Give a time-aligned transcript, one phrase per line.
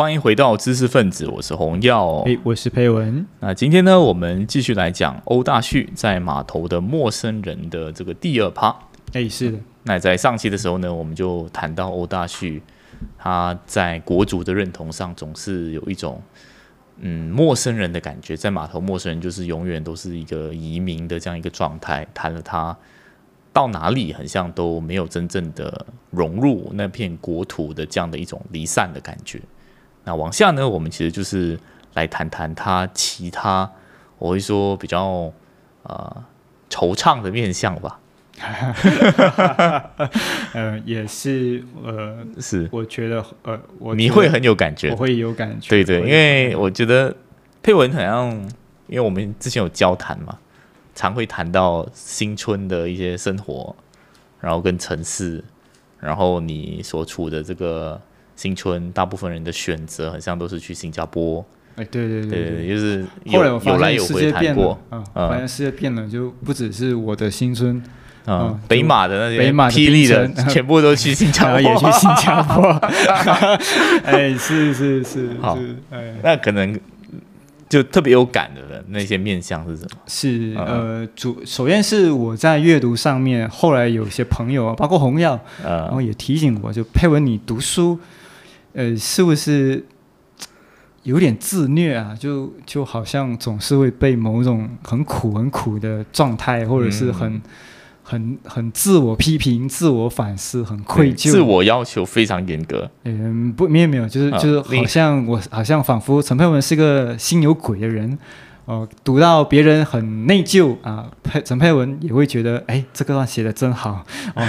[0.00, 2.22] 欢迎回到知识分子，我是洪耀。
[2.24, 3.26] 哎，我是佩文。
[3.38, 8.74] 那今天呢，我们继续来讲欧大旭在码头的陌生人的这个第二趴。
[9.12, 9.58] 哎，是的。
[9.82, 12.62] 那在上期的时候呢，我们就谈到欧大旭
[13.18, 16.22] 他在国足的认同上总是有一种
[17.00, 22.08] 嗯陌生人的感觉，在码头陌生人就是永远都是一个移民的这样一个状态。
[22.14, 22.74] 谈了他。
[23.52, 29.42] 到哪里很像都没有真正的融入那片国土的这样的一种离散的感觉。
[30.04, 31.58] 那往下呢，我们其实就是
[31.94, 33.70] 来谈谈他其他，
[34.18, 35.32] 我会说比较
[35.82, 36.24] 呃
[36.68, 37.98] 惆怅的面相吧。
[40.54, 47.14] 呃，也是呃，是我觉得呃，我你会很有感觉，我会有感觉，对对，因为我觉得
[47.62, 48.30] 配文好像，
[48.86, 50.38] 因为我们之前有交谈嘛。
[50.92, 53.74] 常会谈到新村的一些生活，
[54.38, 55.42] 然后跟城市，
[55.98, 57.98] 然后你所处的这个
[58.40, 61.44] 新村，大部分人的选择好像都是去新加坡。
[61.76, 67.82] 哎，对对对对，就是后来我发现世界变了，嗯，发现世界变了，就不只是我的新村，
[68.26, 72.70] 嗯，北马的那些北马霹雳的，全部都去新加坡， 也去新加坡。
[74.04, 75.58] 哎，是是是，好，
[75.90, 76.80] 哎，那可能。
[77.68, 80.00] 就特别有感的那些面相是什么？
[80.08, 87.96] 是呃，主首先是我在阅读上面，后来有些朋友，包括红耀，然后也提醒我，就佩文你读书，
[88.72, 89.84] 呃，是不是
[91.02, 92.16] 有点自虐啊？
[92.18, 97.40] 就就好像总是会被某种很苦很苦的状态，或者是很。
[98.02, 102.90] 很很自我批评、自我反思、很愧疚、自我要求非常严格。
[103.04, 108.18] 嗯，不，没有没有，就是就是好像我好像仿佛陈佩文是个心有鬼的人。
[108.70, 114.06] 哦，读到别人很内疚啊，佩陈佩文也会觉得，哎，这个段写的真好。
[114.34, 114.44] 啊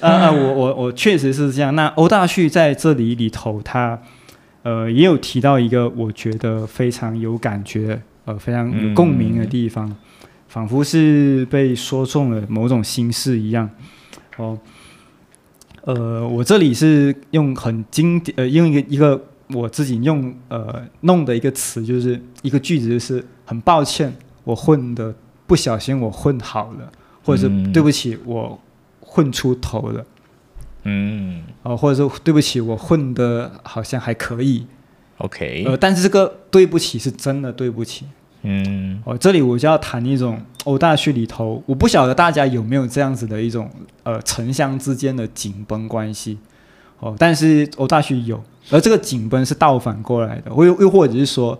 [0.00, 1.74] 啊， 我我我确实是这样。
[1.74, 4.00] 那欧大旭在这里里头，他
[4.62, 9.92] 呃也有提到一个我觉得非常有感觉、呃非常有共鸣的地方。
[10.46, 13.68] 仿佛是被说中了某种心事一样，
[14.36, 14.56] 哦，
[15.82, 25.14] 呃，我这里是用很经典，呃，用一个一个我自己用呃弄的一个词，就是一个句子，就是很抱歉，我混的
[25.46, 26.90] 不小心我混好了，
[27.24, 28.58] 或者是对不起，我
[29.00, 30.04] 混出头了，
[30.84, 34.66] 嗯，哦，或者说对不起，我混的好像还可以
[35.18, 38.06] ，OK，呃，但是这个对不起是真的对不起。
[38.46, 43.70] 嗯，哦，这里我就要谈一种欧大区里头，我不晓得大家有没有这样子的一种
[44.02, 46.38] 呃城乡之间的紧绷关系，
[46.98, 51.58] 哦，但是欧大区有，而这个紧绷是倒反过来的，又又或者是说，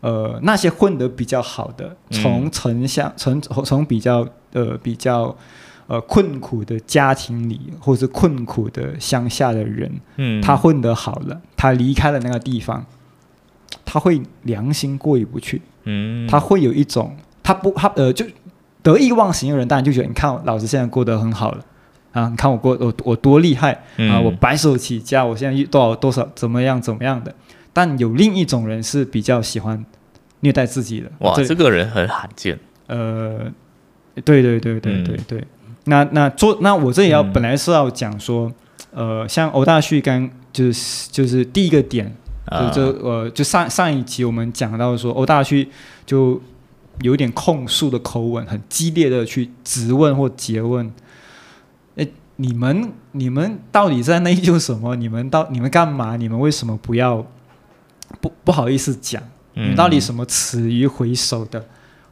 [0.00, 5.34] 呃，那些混得比较好的，从城乡从从比较呃比较
[5.86, 12.84] 呃困苦的家庭里，或者困苦的乡下的人，嗯，他混得好了，他离开了那个地方，
[13.84, 15.62] 他会良心过意不去。
[15.84, 18.26] 嗯，他会有一种，他不，他呃，就
[18.82, 21.64] 得意忘形的人，当然就觉得，你看老子现在过得很好了。
[22.12, 27.34] 啊，你看我过我我多厉害啊，我白手起家，我现在多少多少怎么样怎么样的。
[27.76, 29.84] 但有另一种人是比较喜欢
[30.40, 32.58] 虐待自己的，哇，这个人很罕见。
[32.86, 33.52] 呃，
[34.24, 35.44] 对对对对对对，
[35.84, 38.50] 那那做那我这里要本来是要讲说，
[38.94, 42.16] 呃，像欧大旭刚就是就是第一个点。
[42.48, 45.68] 就就呃，就上上一集我们讲到说，欧大旭
[46.06, 46.40] 就
[47.00, 50.88] 有点控诉的口吻，很激烈的去质问或诘问。
[51.96, 52.06] 哎，
[52.36, 54.94] 你们你们到底在内疚什么？
[54.94, 56.14] 你们到你们干嘛？
[56.14, 57.26] 你们为什么不要
[58.20, 59.22] 不不好意思讲？
[59.54, 61.66] 你到底什么耻于回首的？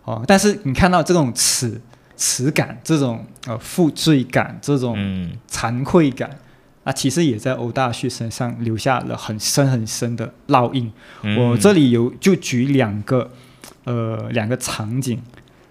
[0.05, 1.81] 哦，但是你看到这种耻
[2.17, 4.97] 耻感，这种呃负罪感，这种
[5.51, 6.39] 惭愧感。
[6.85, 10.93] 啊，其实也在欧大旭身上留下了很深很深的烙印。
[11.39, 13.31] 我这里有就举两个，
[13.85, 15.19] 呃，两个场景，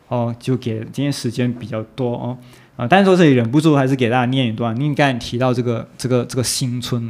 [0.07, 2.37] 哦，就给今天时间比较多哦，
[2.75, 4.75] 啊，但是说这里忍不住还是给大家念一段。
[4.79, 7.07] 你刚才提到这个这个这个新村，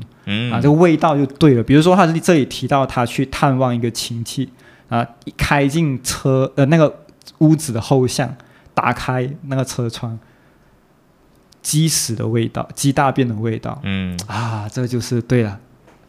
[0.51, 1.63] 啊，这个味道就对了。
[1.63, 4.49] 比如说他这里提到他去探望一个亲戚，
[4.89, 7.05] 啊，一开进车呃那个
[7.37, 8.35] 屋子的后巷，
[8.73, 10.19] 打开那个车窗。
[11.61, 15.57] 鸡屎的味道，鸡大便的味道，嗯啊，这就是对了，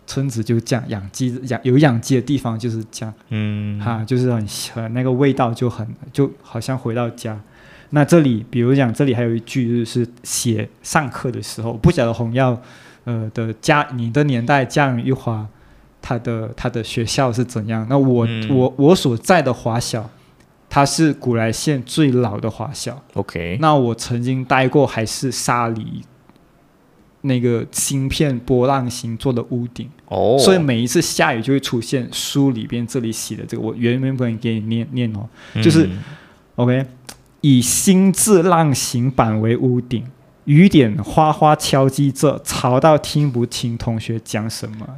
[0.05, 7.41] 村子就这样，养鸡养有养鸡的地方就是这样，嗯哈，就是很很那个味道就很就好像回到家。
[7.95, 12.61] 那这里，比如讲这里还有一句就是写上课的时候，不晓得红耀
[13.05, 15.47] 呃的家，你的年代家人一华，
[16.03, 17.87] 他的他的学校是怎样？
[17.89, 20.11] 那我我我所在的华小。
[20.67, 23.01] 它是古来县最老的华小。
[23.13, 26.03] OK，那我曾经待过还是沙里
[27.21, 35.29] 那个芯片波浪形做的屋顶，哦，所以每一次下雨就会出现书里边这里写的这个，我原原本给你念念哦，
[35.63, 36.03] 就是嗯
[36.57, 36.85] OK，
[37.45, 40.03] 以新字浪形板为屋顶，
[40.47, 44.89] 雨点哗哗敲击着，吵到听不清同学讲什么。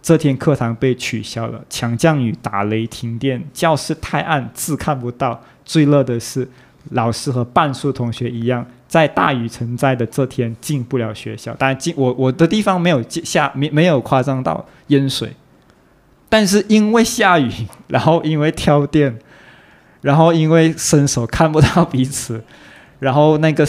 [0.00, 5.42] 这天课堂被取消了，强降雨、打雷、停电，教室太暗，字看不到。
[5.64, 6.48] 最乐的是，
[6.90, 11.56] 老师和半数同学一样，在大雨成灾的这天进不了学校。
[11.58, 15.32] 但进我我的地方没有下没没有夸张到淹水，
[16.28, 17.50] 但是因为下雨，
[17.88, 19.18] 然后因为跳电，
[20.06, 22.40] 然后因为伸手看不到彼此，
[23.00, 23.66] 然后那个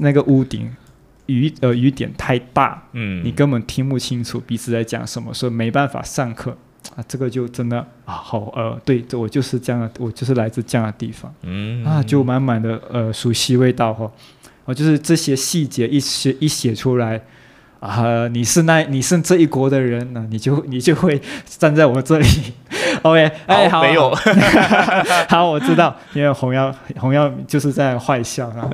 [0.00, 0.70] 那个屋顶
[1.24, 6.54] 雨呃雨点太大，嗯，你根本听不清楚彼此在讲什么，所以没办法上课
[6.94, 7.02] 啊。
[7.08, 14.12] 这个就真的啊，好呃，对，这我就是这样的，我就是来自这样的地方嗯啊，就满满的呃熟悉味道哈。
[14.66, 17.18] 哦，就是这些细节一写一写出来
[17.80, 22.26] 啊你是那你是这一国的人呢你就你就会站在我这里。
[23.02, 24.14] Ok 哎好没有。
[25.28, 28.68] 好 我知道因为红妖 红妖就是在坏笑啊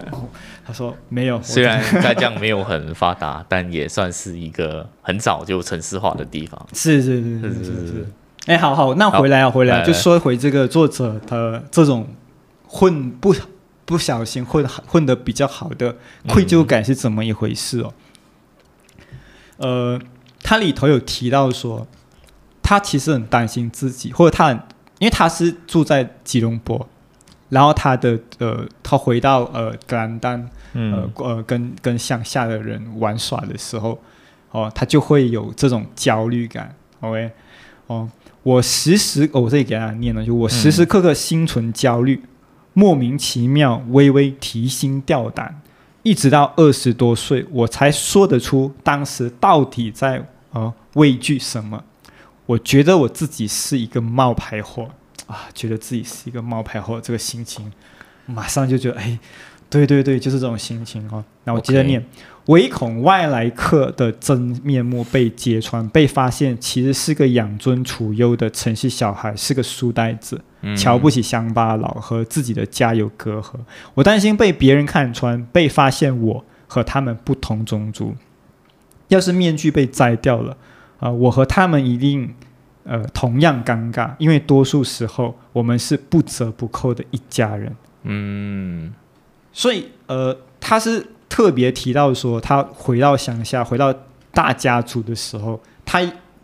[0.67, 6.61] 他说没有虽然在这样没有很发达但也算是一个很早就城市化的地方。
[6.73, 8.07] 是是是是是是。
[8.47, 12.09] 哎好好那回来啊回来就说回这个作者的这种
[12.67, 13.35] 混不
[13.85, 15.95] 不小心混混的比较好的
[16.27, 17.93] 愧疚感是怎么一回事哦？
[19.57, 20.01] 呃，
[20.43, 21.87] 他里头有提到说，
[22.63, 24.57] 他其实很担心自己，或者他很，
[24.99, 26.89] 因为他是住在吉隆坡，
[27.49, 33.99] 然后他的呃，他回到呃格兰丹，呃嗯呃跟跟乡下的人玩耍的时候，
[34.51, 36.75] 哦，他就会有这种焦虑感。
[37.01, 37.31] OK，
[37.87, 38.09] 哦，
[38.43, 42.23] 我时时，哦我这里给大家念了，就我时时刻刻心存焦虑，
[42.73, 45.61] 莫名其妙，微微提心吊胆，
[46.07, 51.83] 一直到二十多岁，我才说得出当时到底在呃畏惧什么。
[52.47, 54.89] 我觉得我自己是一个冒牌货
[55.27, 57.73] 啊，觉得自己是一个冒牌货，这个心情
[58.25, 59.19] 马上就觉得，哎，
[59.69, 61.25] 对对对，就是这种心情哦。
[61.43, 62.07] 那我接着念
[62.45, 73.53] 唯恐外来客的真面目被揭穿，被发现其实是个养尊处优的城市小孩，是个书呆子，嗯瞧不起乡巴佬，和自己的家有隔阂。
[73.95, 78.15] 我担心被别人看穿，被发现我和他们不同种族。
[79.09, 80.57] 要是面具被摘掉了，
[80.99, 82.35] 啊、我和他们一定
[82.85, 87.77] 呃同样尴尬，因为多数时候我们是不折不扣的一家人。
[88.03, 88.93] 嗯
[89.53, 93.95] 所以呃，他是特别提到说，他回到乡下，回到
[94.33, 96.01] 大家族的时候，他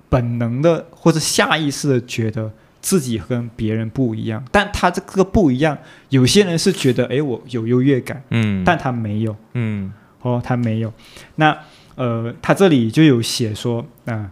[0.08, 2.52] 本能的或者下意识的觉得
[2.82, 5.78] 自己跟别人不一样，但他这个不一样，
[6.10, 9.34] 有些人是觉得，诶，我有优越感，嗯，但他没有。
[9.54, 9.90] 嗯
[10.20, 10.92] 哦，他没有。
[11.36, 11.56] 那
[11.94, 14.30] 呃，他这里就有写说啊、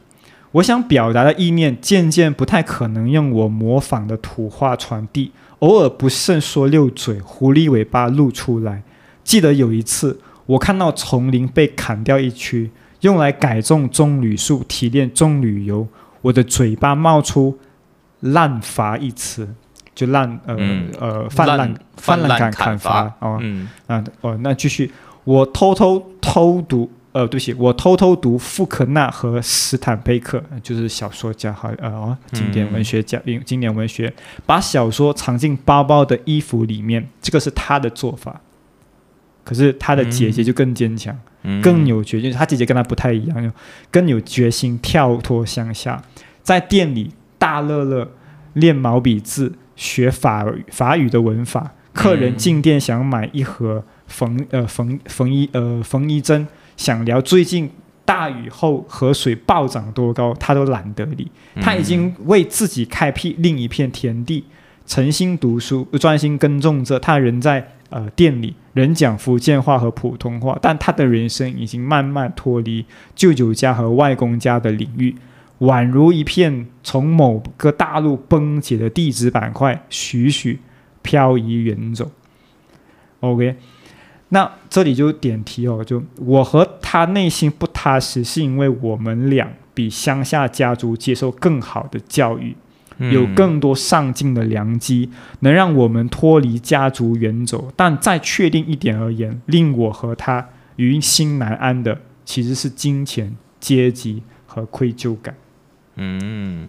[0.53, 5.31] 我想表达的意念渐渐不太可能用我模仿的土话传递，
[5.61, 8.83] 偶尔不慎说溜嘴，狐狸尾巴露出来。
[9.23, 12.71] 记得有一次，我看到丛林被砍掉一区，
[13.03, 15.87] 用来改种棕榈树，提炼棕榈油，
[16.23, 17.59] 我的嘴巴冒出
[18.21, 19.49] “滥伐”一词，
[19.95, 23.39] 就滥呃、嗯呃泛滥滥泛滥滥砍砍砍伐伐哦。
[23.41, 24.91] 嗯啊，哦，那继续，
[25.25, 34.13] 我偷偷偷读，呃，对不起，我偷偷读富克纳和斯坦贝克，呃就是小说家好，呃，哦经典文学家，经经典文学，
[34.47, 38.41] 把小说藏进包包的衣服里面，这个是他的做法。
[39.43, 43.51] 可是他的姐姐就更坚强，嗯更有决心，他姐姐跟他不太一样，就
[43.91, 46.01] 更有决心跳脱乡下，
[46.43, 48.09] 在店里大乐乐
[48.55, 51.73] 练毛笔字，学法语法语的文法。
[51.93, 57.71] 客人嗯进店想买一盒缝呃缝缝衣呃缝衣针，想聊最近
[58.05, 61.31] 大雨后河水暴涨多高，他都懒得理。
[61.61, 64.45] 他已经为自己开辟另一片天地，
[64.87, 66.99] 诚心读书，专心耕种着。
[67.01, 75.15] 他人在呃店里，人讲福建话和普通话，但他的人生已经慢慢脱离舅舅家和外公家的领域，
[75.61, 80.59] 宛如一片从某个大陆崩解的地质板块，徐徐
[81.03, 82.11] 漂移远走。
[83.21, 83.57] OK，
[84.31, 92.57] 那这里就点题哦，就我和他内心不踏实，是因为我们俩比乡下家族接受更好的教育，
[92.97, 97.71] 嗯有更多上进的良机，能让我们脱离家族远走。
[97.77, 105.35] 但再确定一点而言，令我和他于心难安的，其实是金钱、阶级和愧疚感，
[106.01, 106.69] 嗯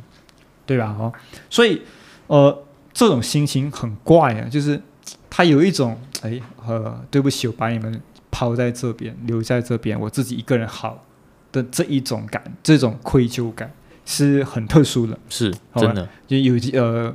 [0.66, 0.96] 对吧？
[1.00, 1.12] 哦，
[1.50, 1.82] 所以
[2.28, 4.82] 呃，这种心情很怪啊，就是
[5.30, 11.06] 他有一种哎呃，对不起，我把你们抛在这边，留在这边，我自己一个人好。
[11.54, 13.70] 的这一种感，这种愧疚感
[14.06, 17.14] 是很特殊的，是真的就有呃，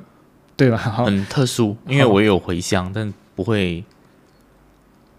[0.55, 0.77] 对吧？
[0.77, 3.83] 很特殊，因为我有回乡，但不会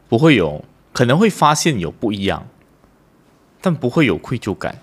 [0.07, 0.63] 不会有，
[0.93, 2.45] 可能会发现有不一样，
[3.59, 4.77] 但不会有愧疚感。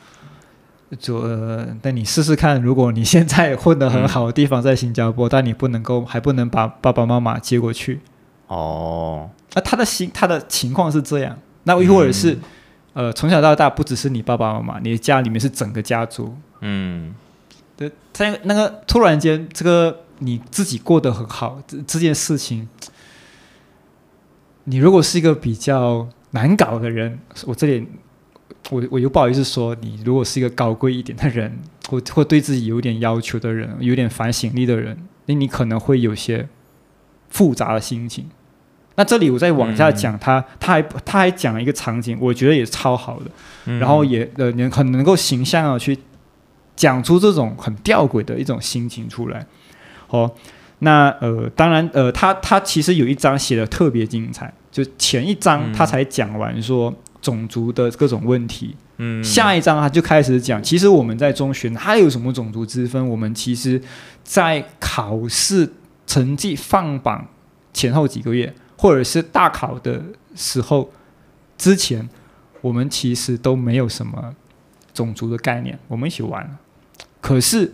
[0.98, 8.00] 就呃，那你试试看，如果你现在混得很好的地方在新加坡，但你不能够还不能把爸爸妈妈接过去，
[8.48, 12.38] 哦，那他的心他的情况是这样，那又或者是、
[12.92, 17.14] 呃从小到大不只是你爸爸妈妈，你的家里面是整个家族，嗯。
[17.76, 22.68] 对，在那个突然间这个你自己过得很好这这件事情，
[24.62, 27.88] 你如果是一个比较难搞的人，我这里
[28.70, 36.48] 我我又不好意思说，你如果是一个高贵一点的人，或或对自己有点要求的人，有点反省力的人，那你可能会有些
[37.28, 38.28] 复杂的心情。
[38.96, 43.30] 那这里我再往下讲，他他还他还讲了一个场景，我觉得也超好的，
[43.66, 45.98] 嗯然后也呃能很能够形象的去
[46.76, 49.44] 讲出这种很吊诡的一种心情出来。
[50.08, 50.32] 哦，
[50.78, 56.94] 那呃当然呃他他其实有一章写的特别精彩，就前一章嗯他才讲完说
[57.24, 63.08] 种族的各种问题，嗯下一章他就开始讲，其实我们在中学哪有什么种族之分？
[63.08, 63.80] 我们其实，
[64.22, 65.72] 在考试
[66.06, 67.26] 成绩放榜
[67.72, 70.02] 前后几个月，或者是大考的
[70.34, 70.90] 时候
[71.56, 72.06] 之前，
[72.60, 74.34] 我们其实都没有什么
[74.92, 76.58] 种族的概念，我们一起玩。
[77.22, 77.72] 可是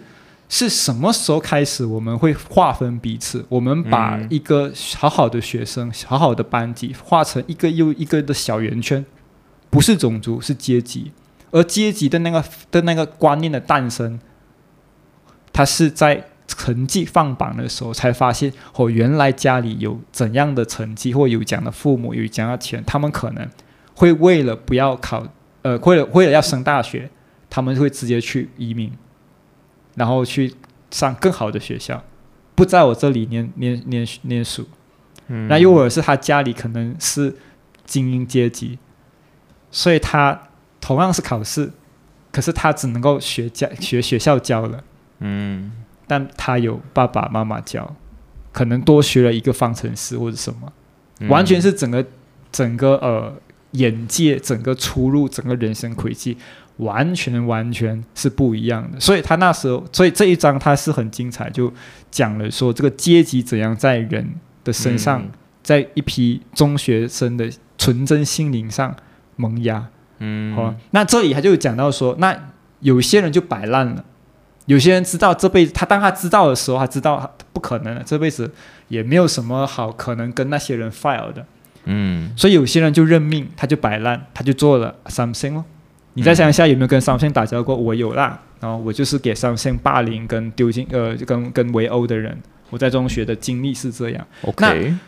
[0.49, 3.45] 是什么时候开始我们会划分彼此？
[3.49, 9.04] 我们把嗯一个好好的学生、好好的班级划成一个又一个的小圆圈，
[9.70, 11.12] 不是种族，是阶级。
[11.52, 14.20] 而阶级的那个的那个观念的诞生，
[15.52, 23.48] 它是在成绩放榜的时候才发现，哦，原来家里有怎样的成绩，或有这样的父母，有这样的钱，他们可能
[23.94, 25.26] 会为了不要考，
[25.62, 27.10] 呃，为了为了要升大学，
[27.48, 28.92] 他们会直接去移民，
[29.96, 30.54] 然后去
[30.90, 32.02] 上更好的学校，
[32.54, 34.68] 不在我这里念念念念书。
[35.26, 37.36] 嗯那又或者是他家里可能是
[37.84, 38.78] 精英阶级，
[39.70, 40.48] 所以他
[40.80, 41.70] 同样是考试，
[42.32, 44.82] 可是他只能够学家学学校教了，
[45.20, 45.72] 嗯
[46.06, 47.96] 但他有爸爸妈妈教，
[48.52, 50.72] 可能多学了一个方程式或者什么，
[51.20, 51.28] 嗯。
[51.28, 52.04] 完全是整个
[52.50, 53.32] 整个呃
[53.72, 56.36] 眼界、整个出路、整个人生轨迹，
[56.78, 58.98] 完全完全是不一样的。
[58.98, 61.72] 所以他那时候，所以这一章他是很精彩，就
[62.10, 64.28] 讲了说这个阶级怎样在人
[64.64, 65.30] 的身上，嗯。
[65.62, 68.96] 在一批中学生的纯真心灵上
[69.40, 69.88] 萌芽。
[70.18, 74.04] 嗯好、那这里他就讲到说，那有些人就摆烂了，
[74.66, 78.52] 有些人知道这辈子，他当他知道的时候，他知道不可能了，这辈子
[78.88, 81.47] 也没有什么好可能跟那些人 file 的，
[81.85, 85.64] 嗯所以有些人就认命，他就摆烂，他就做了 something 哦。
[86.12, 87.75] 你再想一下有没有跟 something 打交道过？
[87.75, 92.37] 我有啦，然后我就是给 something 霸凌跟丢进呃跟跟围殴的人，
[92.68, 94.26] 我在中学的经历是这样。
[94.42, 94.99] ，OK，那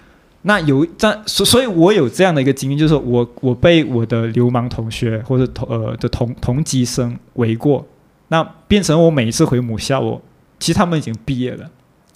[0.45, 7.87] 那有这，所所以，我有这样的一个经历，就是说我我被我的流氓同学或者同呃的同同级生围过，
[8.27, 10.21] 那变成我每一次回母校，我
[10.59, 11.71] 其实他们已经毕业了，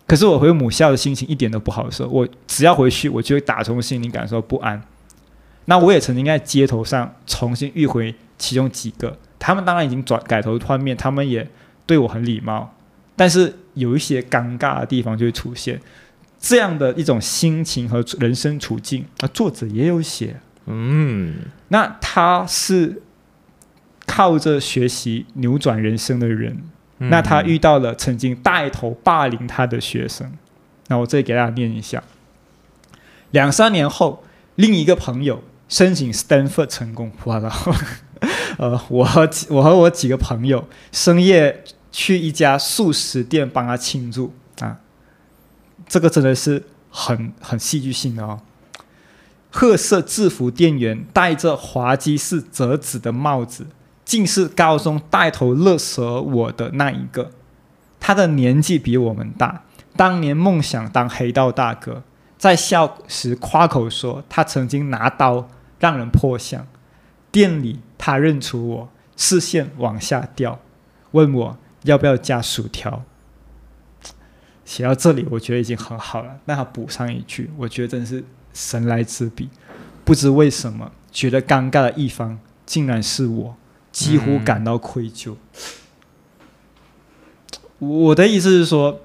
[0.09, 4.83] 可是我回母校的心情一点都不好的时候，我只要回去，我就会打从心里感受不安。
[5.67, 11.49] 那我也曾经在街头上重新遇回其中几个，他们当然已经转改头换面，他们也
[11.87, 12.75] 对我很礼貌，
[13.15, 15.81] 但是有一些尴尬的地方就会出现。
[16.39, 20.37] 这样的一种心情和人生处境，啊，作者也有写。
[20.67, 21.35] 嗯
[21.69, 23.03] 那他是
[24.05, 26.63] 靠着学习扭转人生的人，
[26.99, 30.33] 嗯那他遇到了曾经带头霸凌他的学生。
[30.89, 32.03] 那我这里给大家念一下：
[33.31, 34.25] 两三年后，
[34.55, 37.73] 另一个朋友申请 Stanford 成功，哇然后
[38.59, 44.79] 呃，我和我和我几个朋友深夜去一家素食店帮他庆祝啊，
[45.89, 48.41] 这个真的是很很戏剧性的哦。
[49.51, 53.67] 褐色制服店员戴着滑稽式折纸的帽子，
[54.05, 57.31] 竟是高中带头勒索我的那一个。
[57.99, 59.63] 他的年纪比我们大，
[59.97, 62.03] 当年梦想当黑道大哥，
[62.37, 66.67] 在校时夸口说他曾经拿刀让人破相。
[67.33, 70.61] 店里他认出我，视线往下掉，
[71.13, 73.03] 问我要不要加薯条。
[74.67, 76.39] 写到这里，我觉得已经很好了。
[76.45, 79.49] 那他补上一句，我觉得真是神来之笔。
[80.05, 83.57] 不知为什么，觉得尴尬的一方竟然是我，
[83.91, 85.37] 几乎感到愧疚。
[87.79, 89.01] 我的意思是说，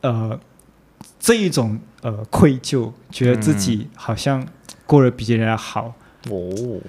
[0.00, 0.38] 呃，
[1.18, 4.46] 这一种呃愧疚，觉得自己好像
[4.86, 5.94] 过得比别人好，
[6.28, 6.80] 哦，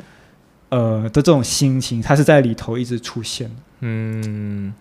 [0.69, 3.49] 呃的这种心情，它是在里头一直出现。
[3.79, 4.73] 嗯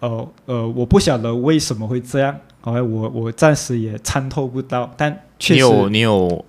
[0.00, 6.44] 呃呃，我不晓得为什么会这样，好、我我暂时也参透不到，但确实你有你有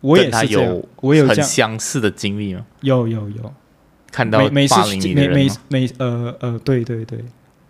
[0.00, 2.64] 我也跟他是这样有，我有这样，相似的经历吗？
[2.80, 3.52] 有有有，
[4.10, 7.18] 看到每每次霸凌你的每每每呃呃，对对对，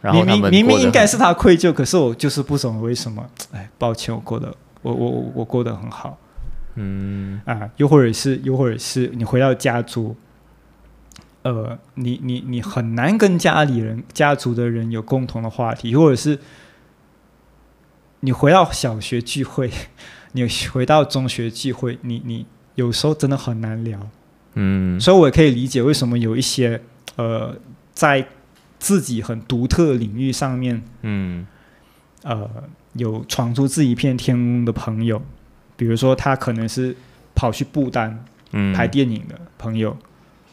[0.00, 6.16] 然后明明明明应该是他愧疚，可是我就是不懂为什么，哎，抱歉，我过得我我我我过得很好
[6.76, 10.14] 嗯啊，又或者是又或者是你回到家族。
[11.44, 16.38] 呃，你你你很难跟家里人、家族的人有共同的话题，或者是
[18.20, 19.70] 你回到小学聚会，
[20.32, 24.08] 你回到中学聚会，你你有时候真的很难聊。
[24.54, 24.98] 嗯。
[24.98, 26.80] 所以我也可以理解为什么有一些
[27.16, 27.54] 呃，
[27.92, 28.26] 在
[28.78, 31.46] 自己很独特的领域上面，嗯。
[32.22, 32.50] 呃，
[32.94, 35.20] 有闯出自己一片天空的朋友，
[35.76, 36.96] 比如说他可能是
[37.34, 38.72] 跑去不丹嗯。
[38.74, 39.94] 拍电影的朋友，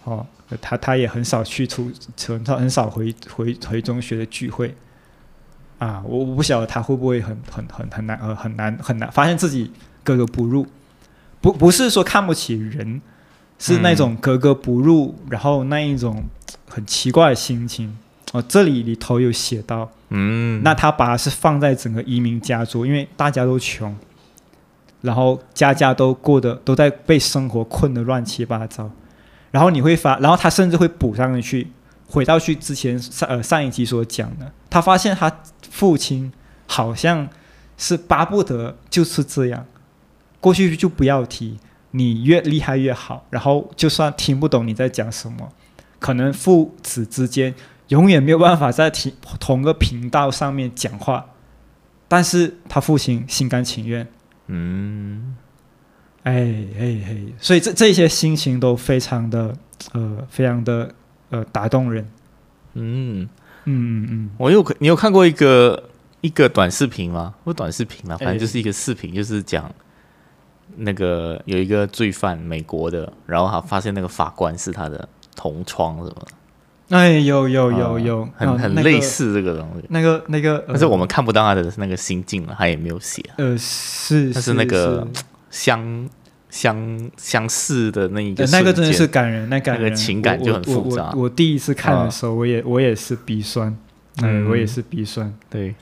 [0.03, 0.27] 哦，
[0.61, 1.91] 他他也很少去出
[2.27, 4.75] 很少很少回回回中学的聚会。
[5.77, 9.71] 啊，我我不晓得他会不会很很很很难呃很难很难发现自己
[10.03, 10.67] 格格不入，
[11.41, 13.01] 不不是说看不起人，
[13.57, 16.23] 是那种格格不入，然后那一种
[16.67, 17.97] 很奇怪的心情。
[18.31, 23.93] 哦，这里里头有写到，嗯那他把它是放在整个移民家族，因为大家都穷，
[25.01, 28.89] 然后家家都过得都在被生活困得乱七八糟，
[29.51, 31.67] 然后你会发，然后他甚至会补上去，
[32.07, 35.31] 回到去之前上呃上一集所讲的，他发现他
[35.69, 36.31] 父亲
[36.67, 37.27] 好像
[37.77, 39.65] 是巴不得就是这样，
[40.39, 41.59] 过去就不要提，
[41.91, 45.49] 你越厉害越好，然后就算听不懂你在讲什么，
[45.99, 47.53] 可能父子之间
[47.89, 51.25] 永远没有办法在同同个频道上面讲话，
[52.07, 54.07] 但是他父亲心甘情愿，
[54.47, 55.35] 嗯。
[56.23, 56.33] 哎
[56.79, 59.55] 哎哎，所以这这些心情都非常的
[59.93, 60.93] 呃非常的
[61.29, 62.07] 呃打动人，
[62.73, 63.27] 嗯，
[63.65, 65.89] 嗯嗯嗯，我有你有看过一个
[66.21, 67.33] 一个短视频吗？
[67.43, 69.73] 不短视频啦，反正哎就是一个视频，就是讲
[70.77, 76.15] 那个有一个罪犯，美国的，然后他发现那个法官是他的同窗什么
[76.89, 85.07] 的，哎有有有啊有，很很类似这个东西，那个那个，呃但是我们看不到他的那个心境了，他也没有写，呃是但是那个
[85.51, 86.09] 相
[86.49, 91.13] 相相似的那一个呃那个真的是感人，那感人，那个情感就很复杂。
[91.15, 93.77] 我第一次看啊的时候，我也我也是鼻酸，
[94.23, 95.31] 嗯，嗯我也是鼻酸。
[95.47, 95.75] 对。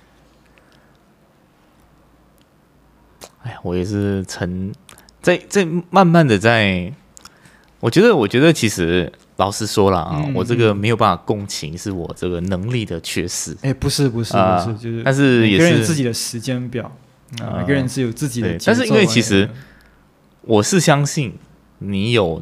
[3.41, 4.73] 哎呀，我也是曾
[5.21, 6.93] 在在慢慢的在，
[7.79, 13.55] 我觉得我觉得其实老实说了啊，嗯我这个没有办法共情，是我这个能力的缺失。
[13.62, 16.91] 哎，不是不是啊不是，就是但是也是自己的时间表，
[17.42, 18.58] 啊，啊每个人是有自己的。
[18.65, 19.56] 但是因为其实嗯
[20.42, 21.34] 我是相信
[21.78, 22.42] 你有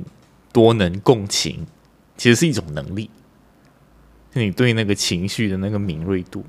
[0.53, 1.65] 多能共情，
[2.15, 3.09] 其实是一种能力，
[4.33, 6.45] 是你对那个情绪的那个敏锐度，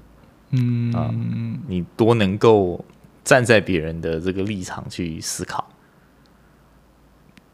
[0.51, 2.85] 嗯啊嗯你多能够
[3.25, 5.69] 站在别人的这个立场去思考。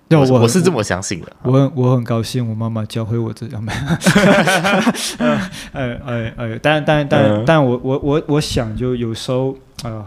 [0.06, 1.32] 对我我我是这么相信的。
[1.42, 3.64] 我很我很高兴，我妈妈教会我这样。
[5.18, 10.04] 呃呃呃呃，但但但嗯但我我我我想，就有时候呃，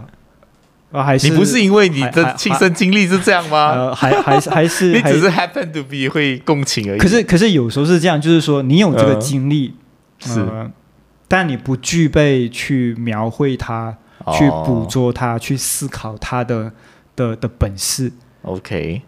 [0.91, 3.71] 啊还是你不是因为你的亲身经历是这样吗？
[3.71, 6.99] 呃还还是 还是你只是 happen to be 会共情而已。
[6.99, 9.73] 可是可是有时候是这样，就是说你有这个嗯经历，
[10.19, 10.71] 是呃，
[11.27, 13.95] 但你不具备去描绘它、
[14.25, 16.71] 哦去捕捉它、去思考它的
[17.15, 18.11] 的的本事。
[18.41, 19.01] OK，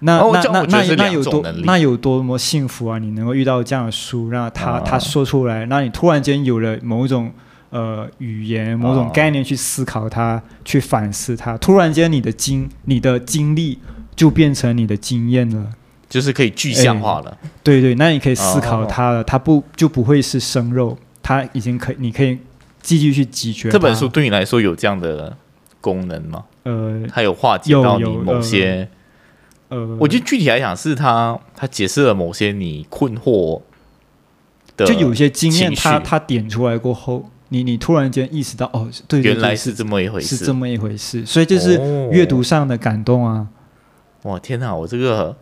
[0.00, 2.98] 那、哦那那那那有多那有多么幸福啊！
[2.98, 7.32] 你能够遇到这样的书，让他、啊他说出来，那你突然间有了某一种
[7.72, 11.58] 呃语言、某种啊概念去思考它、去反思它。
[11.58, 13.80] 突然间，你的经你的经历
[14.14, 15.72] 就变成你的经验了。
[16.08, 17.38] 就是可以具象化了。
[17.62, 22.38] 对对，那你可以思考哦它了，它不就不会是生肉，它已经可以，你可以
[22.82, 23.70] 继续去咀嚼。
[23.70, 25.34] 这本书对你来说有这样的
[25.80, 26.44] 功能吗？
[26.64, 28.86] 呃它有化解到你某些？
[29.70, 33.62] 呃，我觉得具体来讲，是它它解释了某些你困惑
[34.76, 40.36] 的，就有些经验情绪它，它点出来过后，你你突然间意识到，哦，对对对原来是这么一回事。
[40.36, 43.46] 是这么一回事，所以就是哦阅读上的感动啊。
[44.22, 45.36] 哇天哪，我这个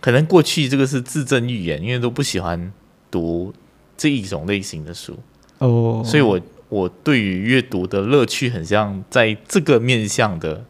[0.00, 2.72] 可能过去这个是自证预言，因为都不喜欢
[3.10, 3.52] 读
[3.98, 5.18] 这一种类型的书，
[5.58, 10.64] 哦，所以我我对于阅读的乐趣很像在这个面向的，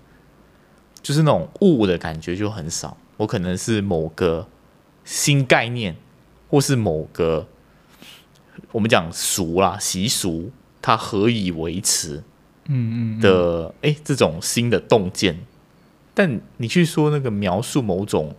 [1.01, 2.97] 就是那种悟的感觉就很少。
[3.19, 4.49] 我可能是某个
[5.05, 5.95] 新概念，
[6.49, 7.47] 或是某个
[8.73, 12.23] 我们讲俗啦习俗，它何以维持？
[12.73, 15.39] 嗯嗯嗯的哎、诶这种新的洞见，
[16.15, 18.37] 但你去说那个描述某种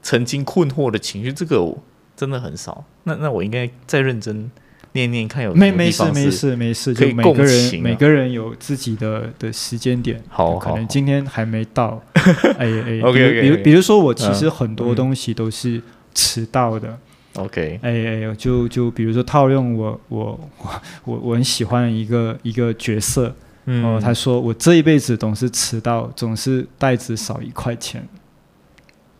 [0.00, 1.74] 曾经困惑的情绪，这个
[2.16, 2.84] 真的很少。
[3.02, 4.48] 那那我应该再认真
[4.92, 12.00] 念念看，有没没事没事没事，可以每个人每个人有自己的的时间点，好，可能今天还没到。
[12.58, 15.82] 哎哎， OK，比如比如说我其实很多东西都是
[16.14, 16.96] 迟到的。
[17.36, 28.06] OK，哎哎，就就比如说套用我我我我我很喜欢一个一个角色，哦，他说我这一辈子总是迟到，总是袋子少一块钱。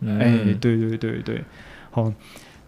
[0.05, 1.41] 哎，对对对对，
[1.89, 2.13] 好，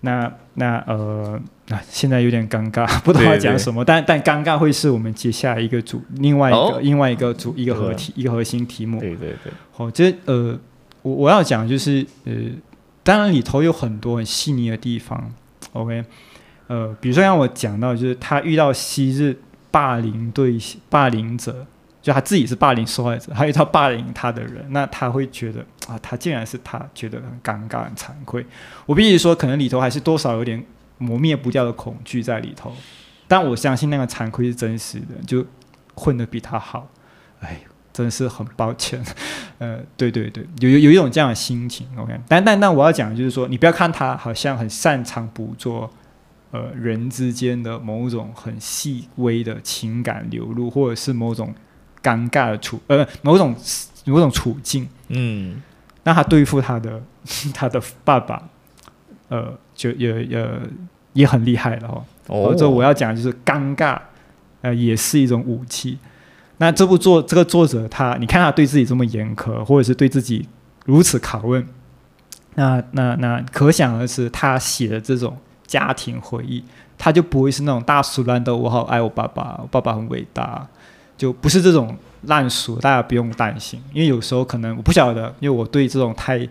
[0.02, 9.00] 那那呃，那现在有点尴尬， 不知道讲什么，但但尴尬会是我们接下来一个主另外一个另外一个主一个核题一个核心题目。
[9.00, 10.58] 对对对，好，这呃，
[11.04, 12.34] 我我要讲就是呃。
[13.06, 15.32] 当然里头有很多很细腻的地方
[15.74, 16.04] ，OK，
[16.66, 19.40] 呃，比如说像我讲到，就是他遇到昔日
[19.70, 20.58] 霸凌对
[20.90, 21.68] 霸凌者，
[22.02, 28.44] 就他自己是霸凌受害者，还有他霸凌他的人，那他会觉得啊，他竟然是他觉得很尴尬、很惭愧。
[28.88, 30.66] 我必须说，可能里头还是多少有点
[30.98, 32.76] 磨灭不掉的恐惧在里头，
[33.28, 35.46] 但我相信那个惭愧是真实的，就
[35.94, 36.90] 混得比他好，
[37.42, 37.62] 哎。
[37.96, 39.02] 真的是很抱歉，
[39.58, 42.14] 呃，对对对，有有有一种这样的心情，OK。
[42.28, 45.90] 但但但我要讲的就是说，你不要看他好像很擅长捕捉，
[46.52, 51.56] 呃，人之间的某种很细微的情感流露，或者是某种
[52.04, 53.56] 尴尬的处，呃，某种
[54.04, 55.62] 某种处境，嗯，
[56.04, 57.02] 那他对付他的
[57.56, 58.44] 他的爸爸，
[59.30, 60.50] 呃，就也也
[61.14, 62.04] 也很厉害了哦。
[62.28, 63.98] 哦，这我要讲就是尴尬，
[64.60, 65.98] 呃，也是一种武器。
[66.58, 70.48] 那这部作这个作者他，你看他对自己这么严苛，或者是对自己
[70.86, 71.68] 如此拷问，
[72.54, 75.38] 那那那可想而知，他写的这种
[75.68, 76.64] 家庭回忆，
[76.98, 80.66] 他就不会是那种大俗烂的“我好爱我爸爸，我爸爸很伟大”，
[81.18, 83.82] 就不是这种烂俗，大家不用担心。
[83.92, 86.48] 因为有时候可能我不晓得，因为我对这种太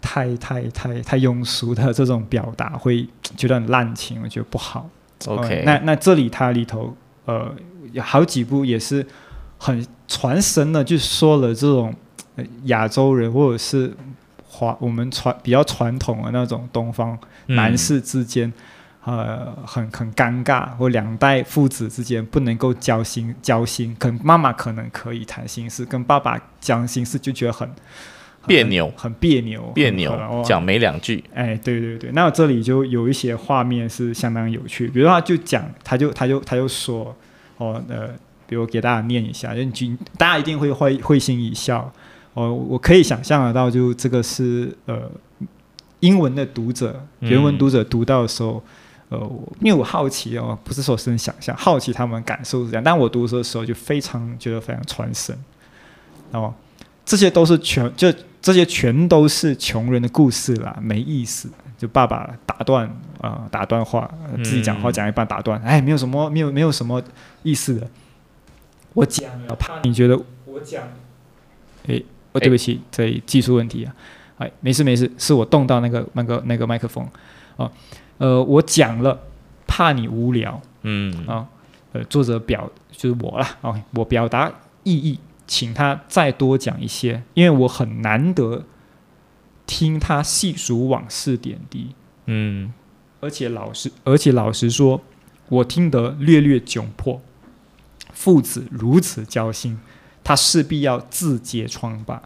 [0.00, 3.06] 太太太太庸俗的这种表达会
[3.36, 4.88] 觉得很滥情，我觉得不好。
[5.26, 7.54] OK，那那这里它里头呃。
[7.92, 9.04] 有好几部也是
[9.58, 11.94] 很传神的，就说了这种
[12.64, 13.92] 亚洲人或者是
[14.46, 18.52] 华我们传比较传统的那种东方男士之间，
[19.04, 27.68] 呃，很很尴尬，或两代父子之间不能够交心交心，可能妈妈可能可以谈心事，跟爸爸讲心事就觉得 很
[28.46, 31.22] 别扭，很别扭，别扭，讲没两句。
[31.34, 37.16] 哎，对对对，那这里就有一些画面是相当有趣，比如说他就讲，他就他就他就说。
[37.62, 38.08] 哦，呃，
[38.48, 41.90] 比如给大家念一下，就君，大家一定会会会心一笑。
[42.34, 45.08] 哦，我可以想象得到，就这个是呃，
[46.00, 48.62] 英文的读者，原文读者读到的时候，
[49.10, 49.18] 呃，
[49.60, 52.82] 因为我好奇哦，不是说是想象，好奇他们感受是这样。
[52.82, 55.38] 但我读的时候就非常觉得非常传神。
[56.32, 56.52] 哦，
[57.04, 61.50] 这些都是全，就这些全都是穷人的故事啦，没意思。
[61.78, 62.88] 就爸爸打断
[63.20, 67.02] 啊，打断话，自己讲话讲一半打断，哎，没有什么，没有没有什么
[67.42, 67.84] 意思的。
[68.94, 70.84] 我讲了，怕你觉得我讲，
[71.88, 73.92] 哎，哦，对不起，这技术问题啊，
[74.38, 77.04] 哎，没事没事，是我动到那个那个那个麦克风，
[77.56, 77.68] 啊，
[78.18, 79.18] 呃，我讲了，
[79.66, 81.44] 怕你无聊，嗯，啊，
[81.94, 84.48] 呃，作者表就是我啦，OK，我表达
[84.84, 85.18] 意义，
[85.52, 88.64] 请他再多讲一些，因为我很难得。
[89.66, 92.72] 听他细数往事点滴，嗯，
[93.20, 95.02] 而且老实，而且老实说，
[95.50, 97.20] 我听得略略窘迫。
[98.14, 99.78] 父子如此交心，
[100.24, 102.22] 他势必要自揭疮疤。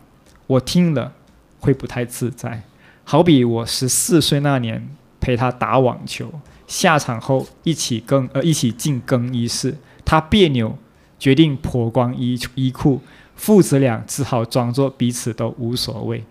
[0.46, 1.14] 我听了
[1.58, 2.62] 会不太自在。
[3.02, 4.88] 好比我十四岁那年
[5.20, 10.78] 陪他打网球，下场后一起更呃一起进更衣室，他别扭，
[11.18, 13.00] 决定脱光衣衣裤，
[13.34, 16.22] 父子俩只好装作彼此都无所谓。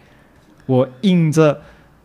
[0.67, 1.62] 我硬着，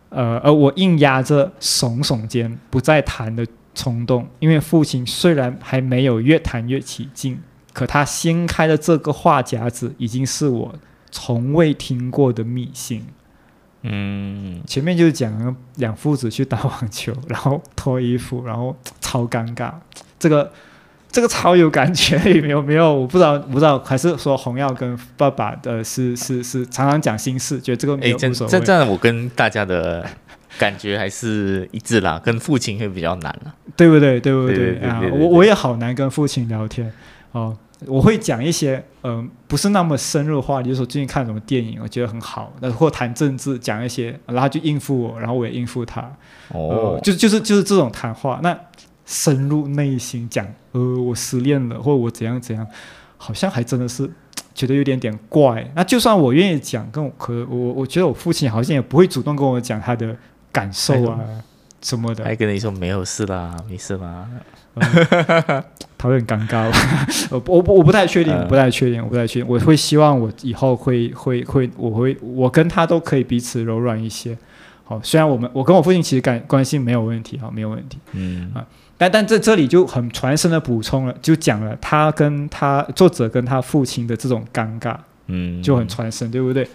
[0.09, 4.27] 呃，而我硬压着耸耸肩，不再谈的冲动。
[4.39, 7.39] 因为父亲虽然还没有越谈越起劲，
[7.71, 10.75] 可他掀开的这个话匣子，已经是我
[11.11, 13.05] 从未听过的秘辛。
[13.83, 19.73] 嗯，前面就是讲两父子去打网球，然后脱衣服，然后超尴尬。
[20.17, 20.51] 这个。
[21.11, 22.61] 这个超有感觉，有没有？
[22.61, 28.51] 没有，我不知道，不知道，还是说红耀跟爸爸的是是是常常讲心事，觉得这个没有无所谓。
[28.51, 30.05] 这这样我跟大家的
[30.57, 34.21] 感觉还是一致啦，跟父亲会比较难了，对不对？
[34.21, 34.77] 对不对？
[34.79, 36.91] 啊，我我也好难跟父亲聊天
[37.33, 37.57] 哦。
[37.87, 46.09] 我会讲一些嗯，不是那么深入的话题，就是说最近看什么电影，我觉得很好，那或谈政治，讲一些，然后就应付我，然后我也应付他。
[46.49, 48.57] 哦，就就是就是这种谈话，那。
[49.11, 52.65] 深入内心讲，呃，我失恋了，或者我怎样怎样，
[53.17, 54.09] 好像还真的是
[54.55, 55.69] 觉得有点点怪。
[55.75, 60.15] 那就算我愿意讲，跟我可我我觉得我父亲好像也不会主动跟我讲他的
[60.49, 61.19] 感受啊
[61.81, 62.23] 什么的。
[62.23, 64.29] 还跟你说没有事啦，没事啦。
[65.97, 66.71] 他会很尴尬，
[67.29, 69.49] 我我我不太确定，不太确定，我不太确定。
[69.49, 74.37] 我会希望我以后会会会，我会我跟他都可以彼此柔软一些。
[74.85, 77.99] 好，虽然我们我跟我父亲其实感关系没有问题，哈，没有问题。
[78.13, 78.65] 嗯啊，
[79.01, 86.69] 但但这这里就很传神的补充了，就讲了他跟他作者跟他父亲的这种尴尬，嗯，就很传神，对不对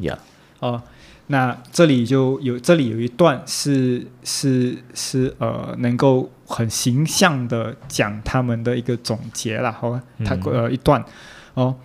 [0.00, 0.16] ？Yeah，
[0.58, 0.82] 哦。
[1.28, 10.02] 那这里就有，这里有一段是是是呃，能够很形象的讲他们的一个总结了，好吧？
[10.24, 11.04] 他呃一段
[11.54, 11.76] 哦，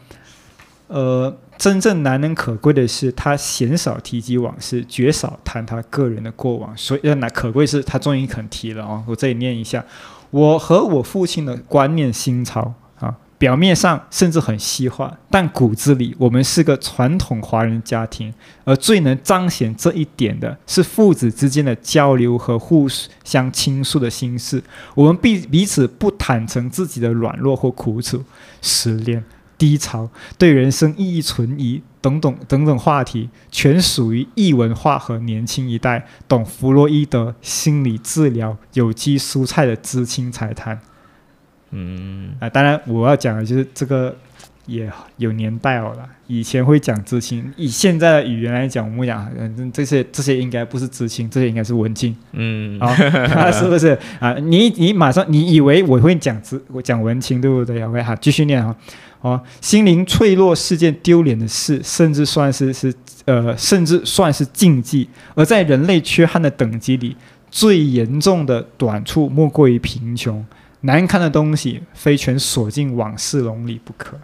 [0.87, 9.03] 呃，真正难能可贵的是，他鲜少提及往事，绝少谈他个人的过往，所以那可贵是他终于肯提了哦。
[9.05, 9.85] 我这里念一下，
[10.31, 13.15] 我和我父亲的观念新潮啊。
[13.37, 22.87] 表面上甚至很西化，但骨子里我们是个传统华人家庭，而最能彰显这一点的是父子之间的交流和互
[23.23, 24.63] 相倾诉的心事。
[24.95, 28.23] 我们彼彼此不坦诚自己的软弱或苦楚、
[28.63, 29.23] 失恋、
[29.61, 40.79] 低潮、对人生意义存疑等等等等话题，全属于异文化和年轻一代懂弗洛伊德心理治疗、有机蔬菜的知青才谈。
[41.69, 44.17] 嗯啊，当然我要讲的就是这个
[44.65, 45.95] 也有年代了。
[46.25, 52.15] 以前会讲知青，以现在的语言来讲，我们讲嗯这些这些应该不是知青，这些应该是文青。
[52.31, 54.33] 嗯，啊，是不是啊？
[54.39, 58.69] 你你马上你以为我会讲知我讲文青对不对？OK 好，继续念哈。
[58.69, 58.75] 哦，
[59.61, 62.93] 心灵脆弱是件丢脸的事，甚至算是是
[63.25, 65.07] 呃，甚至算是禁忌。
[65.35, 67.15] 而在人类缺憾的等级里，
[67.49, 70.45] 最严重的短处莫过于贫穷。
[70.81, 74.17] 难看的东西非全锁进往事笼里不可。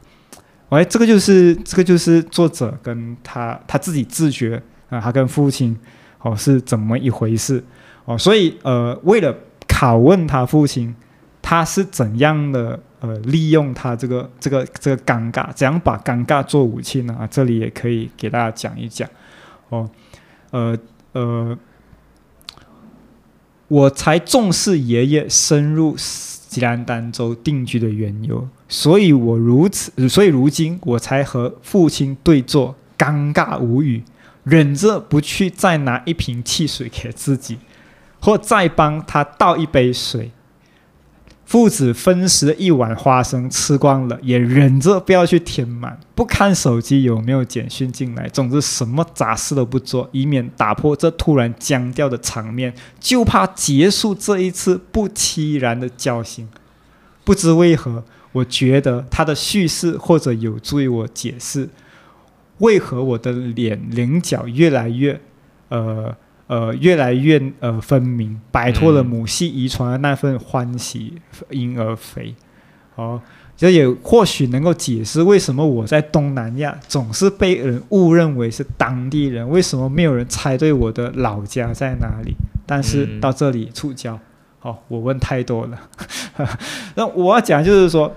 [0.69, 5.77] 哎，这个就是这个就是作者跟他他自己自觉啊，他跟父亲
[6.19, 7.63] 哦是怎么一回事
[8.05, 9.33] 哦，所以呃，为了
[9.67, 10.95] 拷问他父亲，
[11.43, 17.15] 他是怎样的呃利用他这个这个这个尴尬，怎样把尴尬做武器呢？
[17.19, 19.09] 啊，这里也可以给大家讲一讲
[19.69, 19.89] 哦，
[20.51, 20.77] 呃
[21.13, 21.57] 呃，
[23.67, 25.95] 我才重视爷爷深入。
[26.49, 34.01] 吉兰丹州定居的缘由，所以我如此，所以如今我才和父亲对坐，尴尬无语，
[34.45, 37.59] 忍着不去再拿一瓶汽水给自己，
[38.21, 40.31] 或再帮他倒一杯水。
[41.47, 56.49] 父子分食一碗花生，吃光了也忍着不要去填满，不看手机有没有简讯进来，总之什么杂事都不做，以免打破这突然僵掉的场面，就怕结束这一次不期然的交心。
[57.23, 61.69] 不知为何，我觉得他的叙事或者有助于我解释，
[62.57, 65.21] 为何我的脸棱角越来越，
[65.69, 66.13] 呃。
[66.47, 72.33] 呃，越来越呃分明，摆脱了母系遗传的那份欢喜婴儿肥，
[72.95, 73.21] 哦，
[73.55, 82.33] 这也或许能够解释为什么我在东南亚总是被人误认为是当地人，为什么没有人猜对我的老家在哪里？
[82.65, 84.17] 但是到这里触礁，
[84.61, 85.77] 哦，我问太多了，
[86.95, 88.13] 那我要讲就是说。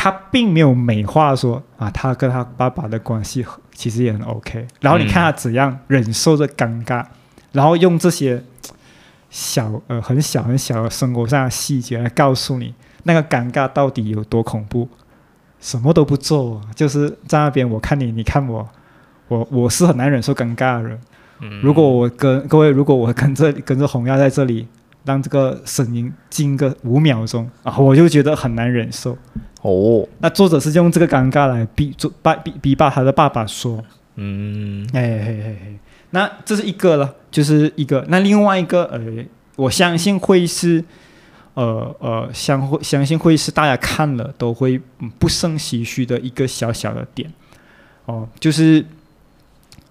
[0.00, 3.44] 他并没有美化说啊，他跟他爸爸的关系
[3.78, 4.66] 其实也很 OK。
[4.80, 7.06] 然后你看他怎样忍受着尴尬，
[7.52, 8.42] 然后用这些
[9.30, 14.88] 小呃很小很小的生活上的细节来告诉你那个尴尬到底有多恐怖。
[15.60, 18.68] 什么都不做，就是在那边我看你，你看我，
[19.28, 21.00] 我我是很难忍受尴尬的人。
[21.62, 24.66] 如果我跟各位，如果我跟着跟着红亚在这里。
[25.08, 29.16] 让这个声音静个五秒钟啊，我就觉得很难忍受。
[29.62, 33.82] 哦，那作者是用这个尴尬来逼做爸逼逼爸他的爸爸说，
[34.16, 35.78] 嗯，哎嘿嘿嘿，
[36.10, 38.04] 那这是一个了，就是一个。
[38.08, 39.00] 那另外一个呃，
[39.56, 40.84] 我相信会是
[41.54, 44.78] 呃呃相会相信会是大家看了都会
[45.18, 47.32] 不胜唏嘘的一个小小的点
[48.04, 48.84] 哦，就是。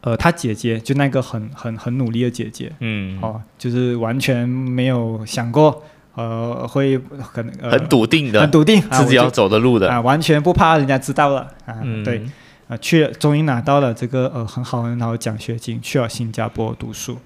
[0.08, 5.84] 呃，他姐姐就那个很很很努力的姐姐，嗯，哦，就是完全没有想过，
[6.16, 12.26] 呃，会很很笃定的，很笃定自己要走的路的啊，完全不怕人家知道了啊，对，
[12.70, 17.18] 啊，去终于拿到了这个呃很好很好的奖学金，去了新加坡读书，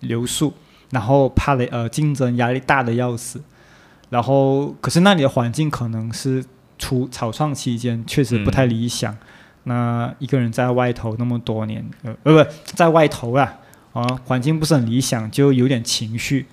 [0.00, 0.54] 留宿，
[0.92, 3.42] 然后怕了呃竞争压力大的要死，
[4.08, 6.42] 然后可是那里的环境可能是
[6.78, 9.14] 初草创期间确实不太理想。
[9.64, 13.58] 那一个人在外头那么多年，呃，呃，不在外头啊，
[13.92, 16.46] 啊，环境不是很理想，就有点情绪。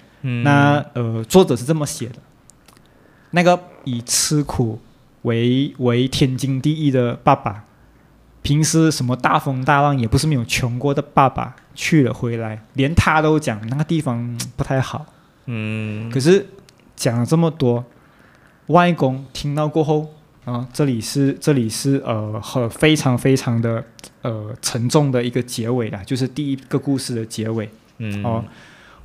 [0.43, 2.15] 那呃，作者是这么写的：
[3.32, 4.80] 那个以吃苦
[5.24, 7.65] 为为天经地义的爸爸，
[8.41, 15.06] 平时什么大风大浪也不是没有穷过的爸爸，去了回来，连他都讲那个地方嗯不太好。
[15.47, 16.47] 嗯可是
[16.95, 17.84] 讲了这么多，
[18.67, 20.13] 外公听到过后
[20.45, 23.84] 啊，这里是这里是呃很非常非常的
[24.23, 27.69] 呃沉重的一个结尾啦，就是第一个故事的结尾。
[27.99, 28.43] 嗯哦，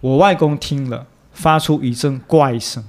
[0.01, 2.83] 我外公听了，发出一阵怪声，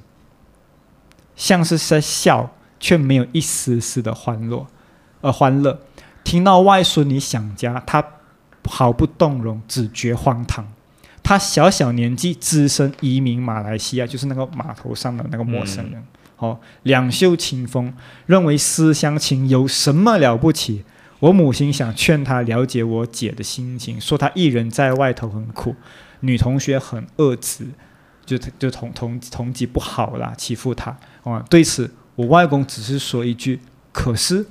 [1.36, 4.65] 像是在笑，却没有一丝丝的欢乐，
[5.19, 5.81] 呃，欢乐。
[6.23, 8.03] 听到外孙女想家，他
[8.69, 10.65] 毫不动容，只觉荒唐。
[11.21, 16.01] 他小小年纪，只身移民马来西亚，就是那个码头上的那个陌生人。
[16.38, 17.93] 哦，两袖清风，
[18.26, 20.84] 认为思乡情有什么了不起？
[21.19, 25.76] 我母亲想劝他了解我姐的心情，说她一人在外头很苦，
[26.19, 27.65] 女同学很恶质，
[28.23, 30.95] 就就同同同级不好啦，欺负她。
[31.23, 33.60] 哦，对此我外公只是说一句
[33.91, 34.45] ：“可是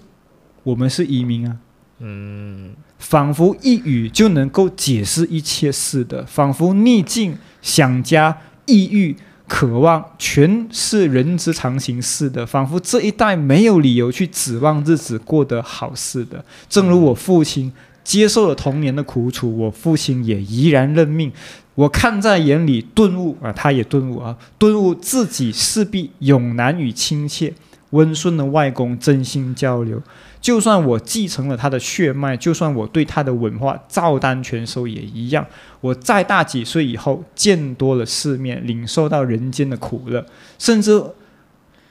[0.64, 1.58] 我们是移民啊。”
[1.98, 9.16] 嗯仿佛一语就能够解释一切似的，仿佛逆境、想家、抑郁、
[9.48, 16.44] 渴望，全是人之常情似的，仿佛这一代没有理由去指望日子过得好似的。
[16.68, 21.32] 正如我父亲接受了童年的苦楚，我父亲也怡然认命。
[21.76, 27.52] 我看在眼里，顿悟啊，他也顿悟啊，顿悟自己势必永难与亲切、
[27.90, 30.02] 温顺的外公真心交流。
[30.46, 35.44] 就算我继承了他的血脉，就算我对他的文化照单全收也一样。
[35.80, 40.24] 我再大几岁以后，见多了世面，领受到人间的苦乐，
[40.56, 41.02] 甚至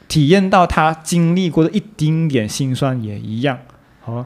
[0.07, 3.59] 体验到他经历过的一丁点辛酸也一样。
[4.05, 4.25] 哦、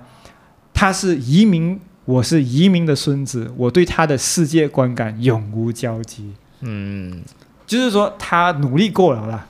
[0.76, 6.36] 他是移民，我是移民的孙子，我对他的世界观感永无交集。
[6.60, 7.24] 嗯
[7.66, 9.48] 就是说，他努力过了啦。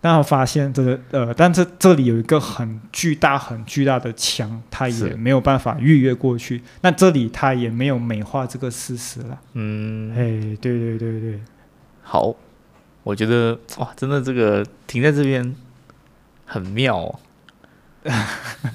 [0.00, 6.62] 但我发现这个呃，但这这里有一个很巨大、很巨大的墙，他也没有办法逾越过去。
[6.82, 9.40] 那这里他也没有美化这个事实了。
[9.54, 11.40] 嗯，哎，对对对对，
[12.02, 12.32] 好，
[13.02, 15.54] 我觉得哇，真的这个停在这边
[16.46, 17.18] 很妙、哦，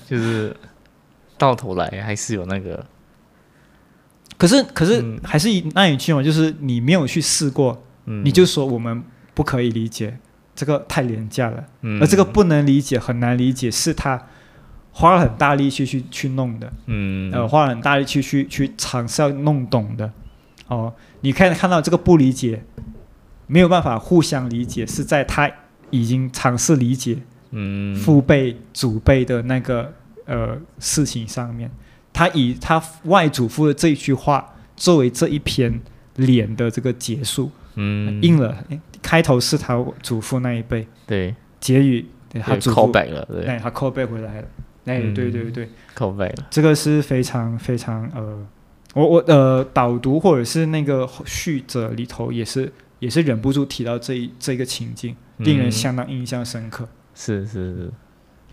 [0.05, 0.53] 就是
[1.37, 2.85] 到头来还是有那个，
[4.37, 9.01] 可是可是嗯还是以那一句嘛，就是你没有去试过，嗯，你就说我们
[9.33, 10.19] 不可以理解，
[10.55, 11.63] 这个太廉价了。
[11.81, 14.21] 嗯，而这个不能理解、很难理解，是他
[14.91, 16.71] 花了很大力气去去弄的。
[16.85, 20.11] 嗯呃，花了很大力气去去尝试要弄懂的。
[20.67, 22.63] 哦，你看看到这个不理解，
[23.47, 25.49] 没有办法互相理解，是在他
[25.89, 27.17] 已经尝试理解
[27.51, 29.93] 嗯父辈、祖辈的那个
[30.25, 31.69] 呃事情上面，
[32.13, 35.81] 他以他外祖父的这一句话作为这一篇
[36.15, 38.63] 脸的这个结束，嗯应了。
[38.69, 41.35] 诶开头是他祖父那一辈，对。
[41.59, 43.45] 结语对他对祖 call 父，back 了，对。
[43.45, 44.47] 哎，他 call back 回来了。
[44.85, 45.13] 哎，嗯。
[45.13, 48.45] 对对对，call back 了，这个是非常非常呃，
[48.95, 56.87] 我我呃导读或者是那个序者里头也是也是忍不住提到这一这个情境，令人嗯相当印象深刻。
[57.13, 57.91] 是是是，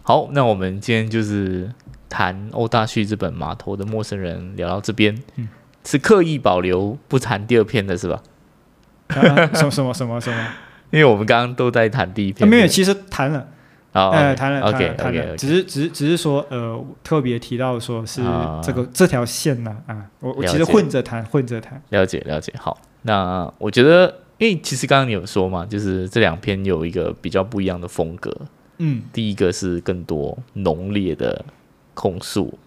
[0.02, 1.72] 好，那我们今天就是
[2.08, 5.48] 谈欧大旭这本《码头的陌生人》，聊到这边，嗯。
[5.82, 8.22] 是刻意保留不谈第二篇的是吧？
[9.16, 10.36] 啊、什么什么什么什么？
[10.36, 10.56] 啊
[10.90, 13.46] 因为我们刚刚都在谈第一篇，没有，其实谈了，
[13.92, 22.52] 啊，呃，谈了，OK OK 了，只是只是只是说，呃，特别提到说是啊这个这条线呢，啊，我我其实混着谈，混着谈，了解了解。
[22.58, 28.36] 好，那我觉得，因为其实刚刚你有说嘛，就是这两篇有一个比较不一样的风格。
[28.78, 29.02] 嗯。
[29.12, 31.44] 第一个是更多浓烈的
[31.94, 32.58] 控诉，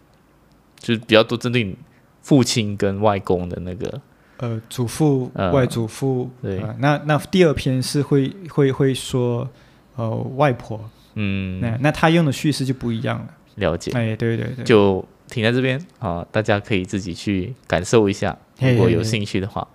[0.80, 1.76] 就是比较多针对
[2.22, 4.00] 父亲跟外公的那个，
[4.44, 9.48] 呃，祖父、呃外祖父，对呃那那第二篇是会会会说，
[9.96, 10.78] 呃，外婆，
[11.14, 13.28] 嗯，那那他用的叙事就不一样了。
[13.56, 13.92] 了解。
[13.94, 19.66] 哎，对对对，就停在这边啊，大家可以自己去感受一下，如果有兴趣的话，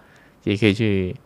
[0.44, 1.16] 也可以去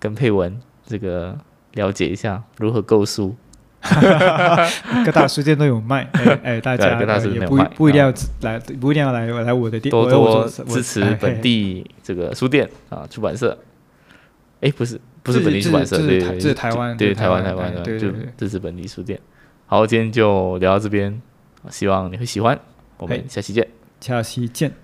[0.00, 1.38] 跟配文这个
[1.74, 3.36] 了解一下如何构书。
[5.04, 8.12] 各大书店都有卖，哎 哎，大家各大呃也不不一定要
[8.42, 13.56] 来，不一定要来来我的店，多多支持哎本地这个书店啊，出版社。
[14.60, 19.18] 哎，不是不是本地出版社，对这是台湾对台湾台湾的，就支持本地书店。
[19.66, 21.18] 好，今天就聊到这边，
[21.70, 22.58] 希望你会喜欢，
[22.98, 23.66] 我们哎下期见。
[24.00, 24.79] 下期见。